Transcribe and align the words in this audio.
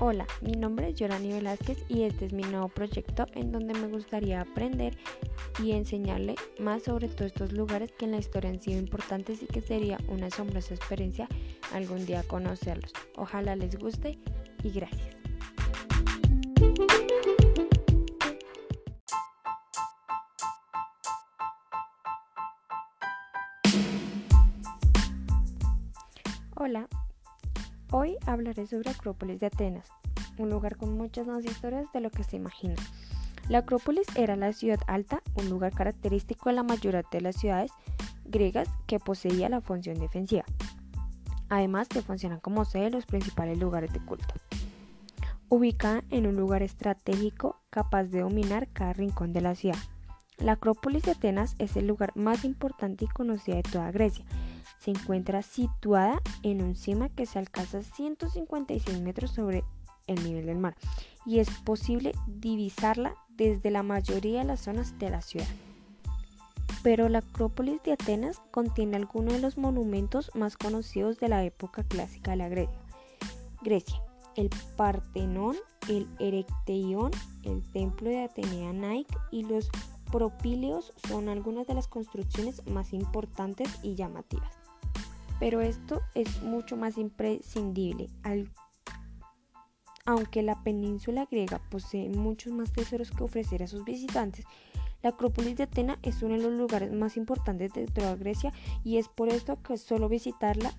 Hola, 0.00 0.26
mi 0.40 0.52
nombre 0.52 0.88
es 0.88 0.96
Yorani 0.96 1.32
Velázquez 1.32 1.78
y 1.88 2.02
este 2.02 2.26
es 2.26 2.32
mi 2.32 2.42
nuevo 2.42 2.68
proyecto 2.68 3.26
en 3.34 3.52
donde 3.52 3.74
me 3.74 3.86
gustaría 3.86 4.40
aprender 4.40 4.98
y 5.62 5.70
enseñarle 5.70 6.34
más 6.58 6.82
sobre 6.82 7.06
todos 7.06 7.30
estos 7.30 7.52
lugares 7.52 7.92
que 7.92 8.06
en 8.06 8.10
la 8.10 8.18
historia 8.18 8.50
han 8.50 8.58
sido 8.58 8.80
importantes 8.80 9.40
y 9.40 9.46
que 9.46 9.60
sería 9.60 9.96
una 10.08 10.26
asombrosa 10.26 10.74
experiencia 10.74 11.28
algún 11.72 12.06
día 12.06 12.24
conocerlos. 12.24 12.92
Ojalá 13.16 13.54
les 13.54 13.78
guste 13.78 14.18
y 14.64 14.70
gracias. 14.70 15.14
Hola, 26.56 26.88
Hoy 27.96 28.16
hablaré 28.26 28.66
sobre 28.66 28.90
Acrópolis 28.90 29.38
de 29.38 29.46
Atenas, 29.46 29.86
un 30.36 30.50
lugar 30.50 30.76
con 30.76 30.98
muchas 30.98 31.28
más 31.28 31.44
historias 31.44 31.86
de 31.92 32.00
lo 32.00 32.10
que 32.10 32.24
se 32.24 32.34
imagina. 32.34 32.74
La 33.48 33.58
Acrópolis 33.58 34.08
era 34.16 34.34
la 34.34 34.52
ciudad 34.52 34.80
alta, 34.88 35.22
un 35.36 35.48
lugar 35.48 35.72
característico 35.72 36.48
de 36.48 36.56
la 36.56 36.64
mayoría 36.64 37.04
de 37.08 37.20
las 37.20 37.36
ciudades 37.36 37.70
griegas 38.24 38.68
que 38.88 38.98
poseía 38.98 39.48
la 39.48 39.60
función 39.60 40.00
defensiva, 40.00 40.42
además 41.48 41.88
de 41.88 42.02
funcionar 42.02 42.40
como 42.40 42.64
sede 42.64 42.86
de 42.86 42.90
los 42.90 43.06
principales 43.06 43.60
lugares 43.60 43.92
de 43.92 44.04
culto. 44.04 44.34
Ubicada 45.48 46.02
en 46.10 46.26
un 46.26 46.34
lugar 46.34 46.64
estratégico 46.64 47.60
capaz 47.70 48.06
de 48.06 48.22
dominar 48.22 48.66
cada 48.72 48.92
rincón 48.92 49.32
de 49.32 49.40
la 49.40 49.54
ciudad. 49.54 49.78
La 50.38 50.54
Acrópolis 50.54 51.04
de 51.04 51.12
Atenas 51.12 51.54
es 51.60 51.76
el 51.76 51.86
lugar 51.86 52.10
más 52.16 52.44
importante 52.44 53.04
y 53.04 53.08
conocido 53.08 53.56
de 53.58 53.62
toda 53.62 53.92
Grecia 53.92 54.24
se 54.84 54.90
encuentra 54.90 55.40
situada 55.40 56.20
en 56.42 56.62
un 56.62 56.76
cima 56.76 57.08
que 57.08 57.24
se 57.24 57.38
alcanza 57.38 57.82
156 57.82 59.00
metros 59.00 59.30
sobre 59.30 59.64
el 60.06 60.22
nivel 60.22 60.44
del 60.44 60.58
mar 60.58 60.76
y 61.24 61.38
es 61.38 61.48
posible 61.64 62.12
divisarla 62.26 63.14
desde 63.30 63.70
la 63.70 63.82
mayoría 63.82 64.40
de 64.40 64.44
las 64.44 64.60
zonas 64.60 64.98
de 64.98 65.08
la 65.08 65.22
ciudad. 65.22 65.46
Pero 66.82 67.08
la 67.08 67.20
Acrópolis 67.20 67.82
de 67.82 67.92
Atenas 67.92 68.42
contiene 68.50 68.96
algunos 68.96 69.32
de 69.32 69.40
los 69.40 69.56
monumentos 69.56 70.30
más 70.34 70.58
conocidos 70.58 71.18
de 71.18 71.30
la 71.30 71.42
época 71.44 71.82
clásica 71.84 72.32
de 72.32 72.36
la 72.36 72.50
Grecia. 72.50 72.78
Grecia, 73.62 74.02
el 74.36 74.50
Partenón, 74.76 75.56
el 75.88 76.06
Erecteion, 76.18 77.10
el 77.44 77.62
Templo 77.72 78.10
de 78.10 78.24
Atenea 78.24 78.74
Nike 78.74 79.16
y 79.30 79.44
los 79.44 79.70
Propíleos 80.12 80.92
son 81.08 81.30
algunas 81.30 81.66
de 81.66 81.72
las 81.72 81.88
construcciones 81.88 82.64
más 82.66 82.92
importantes 82.92 83.68
y 83.82 83.94
llamativas. 83.94 84.63
Pero 85.40 85.60
esto 85.60 86.02
es 86.14 86.42
mucho 86.42 86.76
más 86.76 86.98
imprescindible. 86.98 88.08
aunque 90.06 90.42
la 90.42 90.62
península 90.62 91.26
griega 91.30 91.60
posee 91.70 92.10
muchos 92.10 92.52
más 92.52 92.72
tesoros 92.72 93.10
que 93.10 93.24
ofrecer 93.24 93.62
a 93.62 93.66
sus 93.66 93.84
visitantes, 93.84 94.44
la 95.04 95.10
Acrópolis 95.10 95.56
de 95.56 95.64
Atenas 95.64 95.98
es 96.02 96.22
uno 96.22 96.34
de 96.34 96.40
los 96.40 96.52
lugares 96.52 96.90
más 96.90 97.18
importantes 97.18 97.74
de 97.74 97.86
toda 97.86 98.16
Grecia 98.16 98.54
y 98.84 98.96
es 98.96 99.08
por 99.08 99.28
esto 99.28 99.62
que 99.62 99.76
solo 99.76 100.08
visitarla 100.08 100.72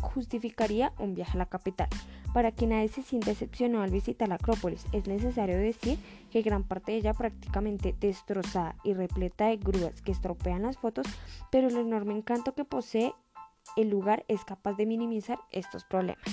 justificaría 0.00 0.92
un 0.98 1.14
viaje 1.14 1.32
a 1.32 1.38
la 1.38 1.46
capital. 1.46 1.88
Para 2.32 2.52
que 2.52 2.68
nadie 2.68 2.86
se 2.86 3.02
sienta 3.02 3.30
decepcionado 3.30 3.82
al 3.82 3.90
visitar 3.90 4.28
la 4.28 4.36
Acrópolis, 4.36 4.86
es 4.92 5.08
necesario 5.08 5.58
decir 5.58 5.98
que 6.30 6.42
gran 6.42 6.62
parte 6.62 6.92
de 6.92 6.98
ella 6.98 7.14
prácticamente 7.14 7.96
destrozada 7.98 8.76
y 8.84 8.94
repleta 8.94 9.46
de 9.46 9.56
grúas 9.56 10.02
que 10.02 10.12
estropean 10.12 10.62
las 10.62 10.76
fotos, 10.76 11.06
pero 11.50 11.66
el 11.66 11.76
enorme 11.76 12.16
encanto 12.16 12.54
que 12.54 12.64
posee 12.64 13.12
el 13.76 13.90
lugar 13.90 14.24
es 14.28 14.44
capaz 14.44 14.74
de 14.74 14.86
minimizar 14.86 15.38
estos 15.50 15.84
problemas. 15.84 16.24